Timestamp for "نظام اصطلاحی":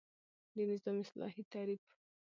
0.71-1.43